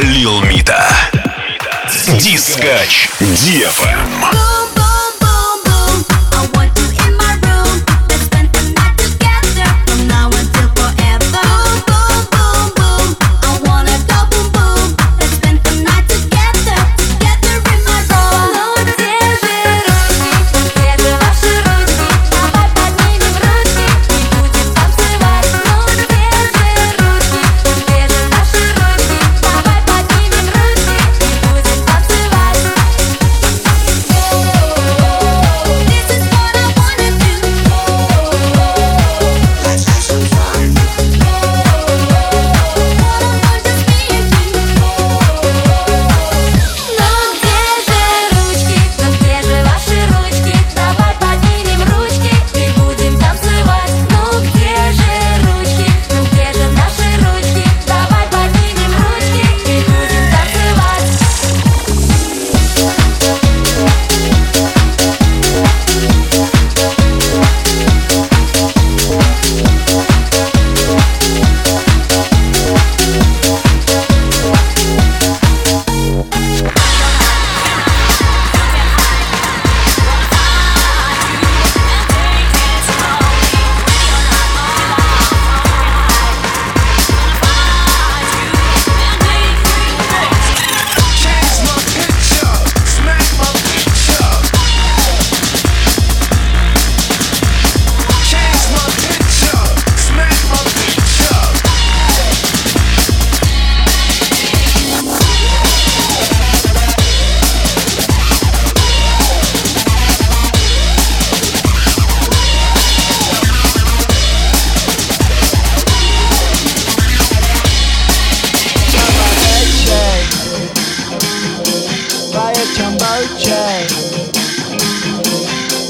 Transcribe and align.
Lil 0.00 0.41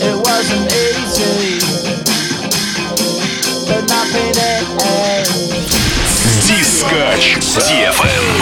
It 0.00 0.16
wasn't 0.16 0.72
easy, 0.72 1.61
but 3.68 3.82
nothing 3.88 4.32
it 4.35 4.64
Дискач 6.46 7.37
DFM. 7.68 8.41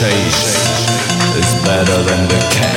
Chase 0.00 0.56
is 1.36 1.54
better 1.62 2.02
than 2.04 2.26
the 2.26 2.38
catch. 2.50 2.69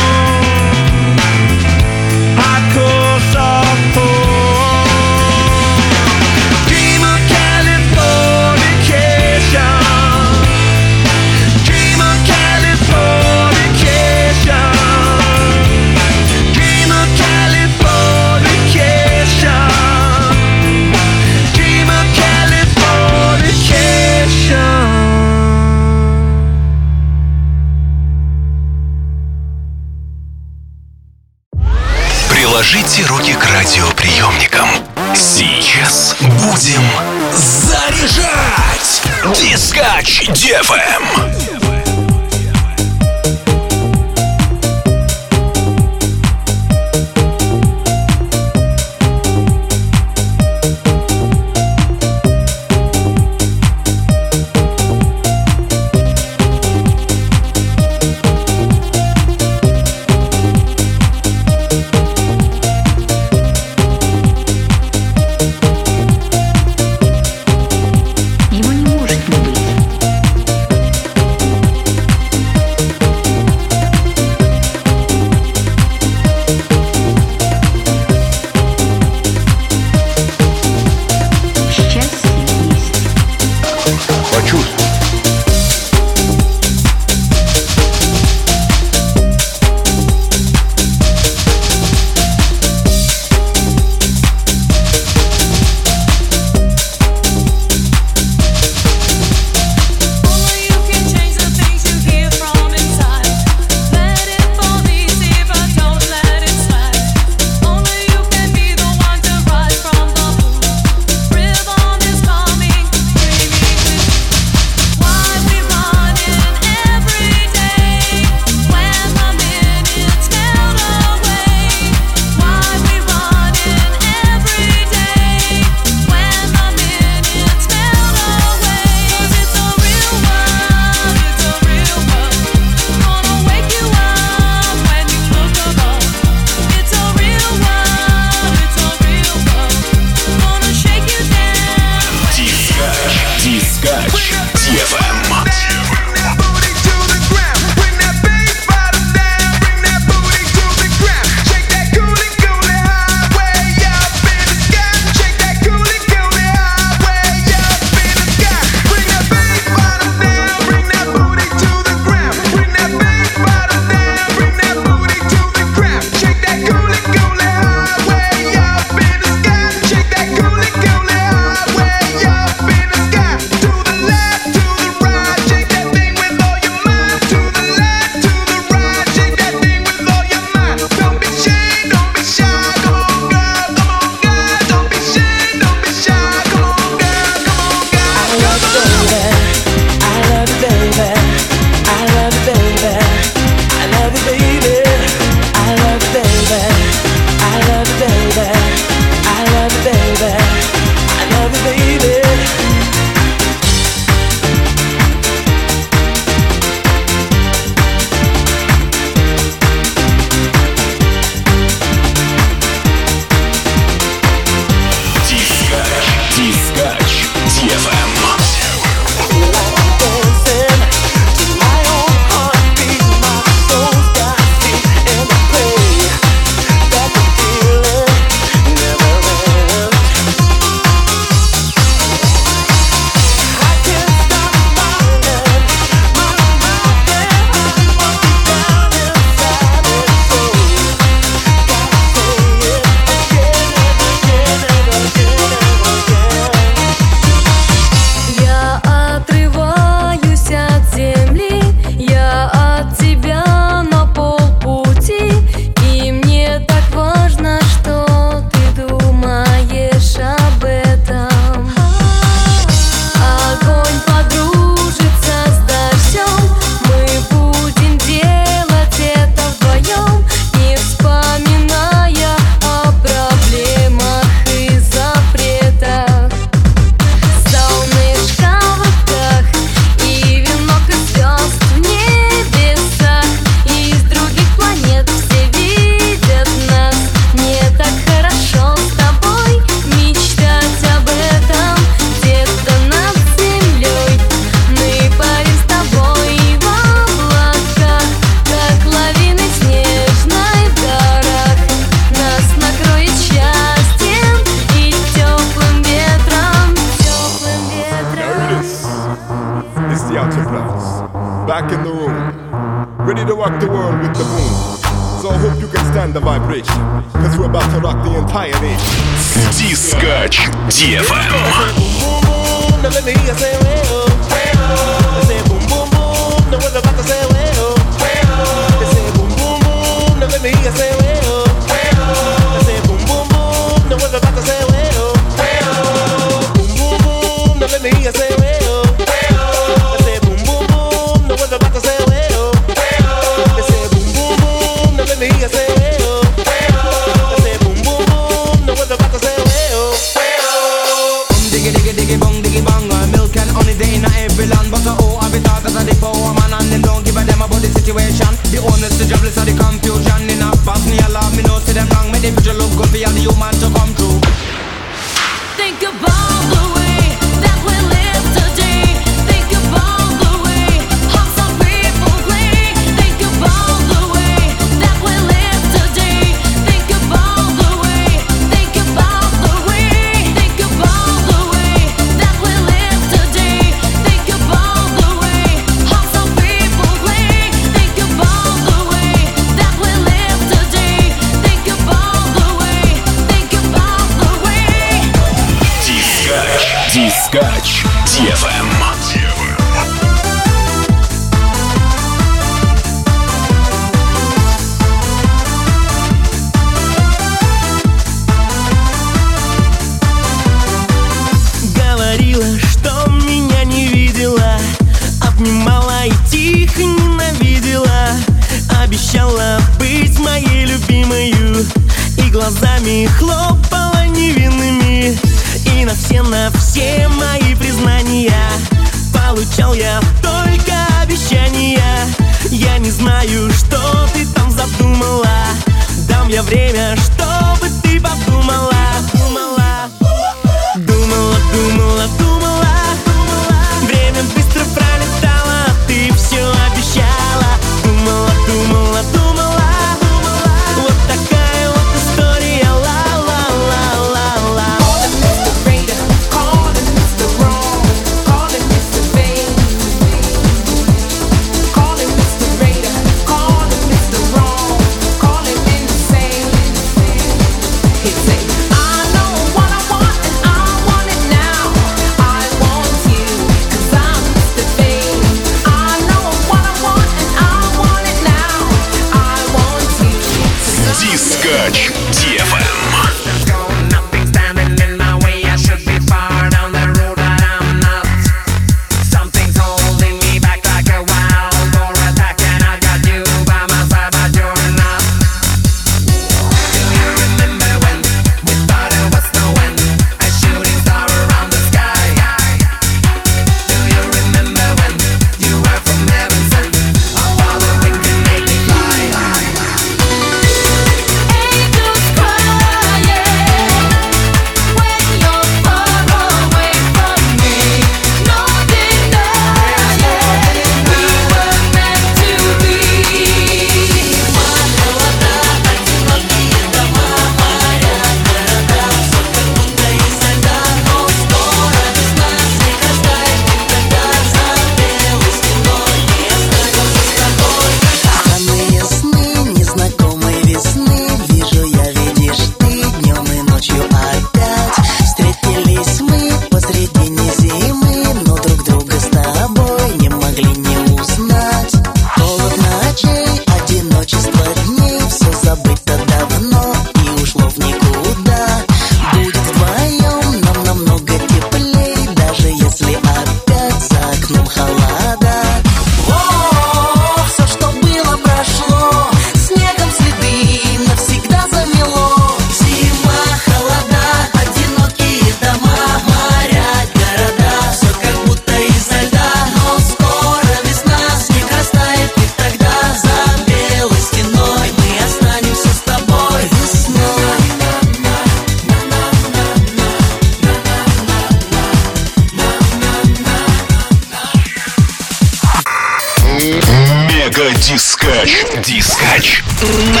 Mm. 599.61 600.00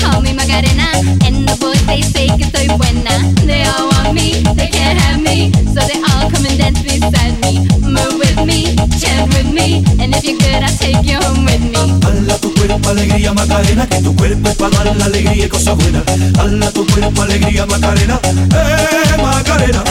Call 0.00 0.20
me 0.20 0.32
Macarena. 0.32 0.88
And 1.24 1.46
the 1.46 1.56
boys, 1.60 1.84
they 1.86 2.02
say 2.02 2.28
que 2.36 2.44
soy 2.50 2.68
buena. 2.76 3.14
They 3.46 3.64
all 3.64 3.88
want 3.92 4.14
me, 4.14 4.42
they 4.56 4.68
can't 4.68 4.98
have 4.98 5.20
me. 5.20 5.52
So 5.74 5.80
they 5.86 6.00
all 6.10 6.30
come 6.30 6.46
and 6.46 6.58
dance 6.58 6.82
beside 6.82 7.36
me. 7.44 7.68
Move 7.84 8.18
with 8.18 8.40
me, 8.44 8.74
chant 8.98 9.28
with 9.34 9.50
me. 9.52 9.84
And 10.00 10.14
if 10.14 10.24
you're 10.24 10.38
good, 10.38 10.62
I'll 10.62 10.76
take 10.78 11.04
you 11.04 11.18
home 11.20 11.44
with 11.44 11.60
me. 11.60 11.82
Hala 12.02 12.36
tu 12.40 12.52
cuerpo, 12.54 12.88
alegría, 12.88 13.32
Macarena, 13.32 13.86
que 13.86 14.00
tu 14.02 14.14
cuerpo 14.16 14.48
es 14.48 14.56
para 14.56 14.84
dar 14.84 14.96
la 14.96 15.04
alegría 15.04 15.46
y 15.46 15.48
cosas 15.48 15.76
buenas. 15.76 16.02
Hala 16.38 16.70
tu 16.72 16.86
cuerpo, 16.86 17.22
alegría, 17.22 17.66
Macarena, 17.66 18.20
eh, 18.24 19.22
Macarena. 19.22 19.84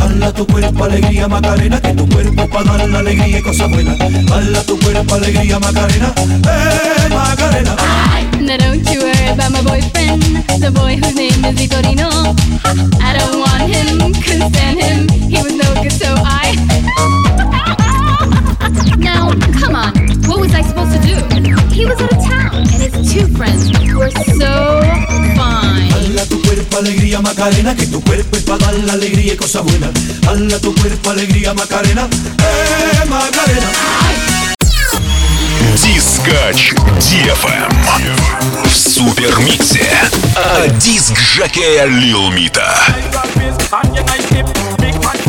Hala 0.00 0.32
tu 0.32 0.46
cuerpo, 0.46 0.84
alegría, 0.84 1.28
Macarena, 1.28 1.80
que 1.80 1.92
tu 1.94 2.08
cuerpo 2.08 2.42
es 2.42 2.48
para 2.48 2.76
dar 2.76 2.88
la 2.88 2.98
alegría 3.00 3.38
y 3.38 3.42
cosas 3.42 3.70
buenas. 3.70 3.98
Hala 4.00 4.62
tu 4.64 4.78
cuerpo, 4.78 5.14
alegría, 5.14 5.58
Macarena, 5.58 6.12
eh, 6.16 7.08
Macarena. 7.14 7.76
Now 8.48 8.56
don't 8.56 8.80
you 8.88 9.00
worry 9.00 9.28
about 9.28 9.52
my 9.52 9.60
boyfriend, 9.60 10.22
the 10.56 10.72
boy 10.72 10.96
whose 10.96 11.14
name 11.14 11.44
is 11.44 11.54
Vitorino. 11.60 12.08
I 12.96 13.12
don't 13.12 13.44
want 13.44 13.68
him, 13.68 14.14
couldn't 14.24 14.48
stand 14.54 14.80
him. 14.80 15.04
He 15.28 15.36
was 15.36 15.52
no 15.52 15.68
good, 15.82 15.92
so 15.92 16.08
I. 16.16 16.56
now, 19.04 19.36
come 19.60 19.76
on, 19.76 19.92
what 20.24 20.40
was 20.40 20.54
I 20.54 20.62
supposed 20.62 20.96
to 20.96 21.00
do? 21.04 21.20
He 21.76 21.84
was 21.84 22.00
out 22.00 22.10
of 22.10 22.24
town, 22.24 22.56
and 22.56 22.80
his 22.80 23.12
two 23.12 23.28
friends 23.36 23.68
were 23.92 24.08
so 24.40 24.80
fine. 25.36 25.92
Hala 25.92 26.24
tu 26.24 26.40
cuerpo, 26.40 26.78
alegría, 26.78 27.20
Macarena, 27.20 27.76
que 27.76 27.86
tu 27.86 28.00
cuerpo 28.00 28.34
es 28.34 28.44
para 28.44 28.64
dar 28.64 28.74
la 28.82 28.94
alegría 28.94 29.34
y 29.34 29.36
cosas 29.36 29.62
buenas. 29.62 29.90
Hala 30.26 30.58
tu 30.58 30.74
cuerpo, 30.74 31.10
alegría, 31.10 31.52
Macarena, 31.52 32.08
eh, 32.08 33.04
Macarena. 33.10 34.27
Дискач 35.77 36.73
DFM. 36.99 37.73
В 38.65 38.75
супермиксе 38.75 39.89
от 40.35 40.77
диск 40.77 41.17
жокея 41.17 41.85
Лил 41.85 42.29
Мита. 42.31 42.77
And 43.73 43.95
you 43.95 44.03
nice 44.03 44.29
tip, 44.29 44.45
big 44.77 44.93
man 45.03 45.23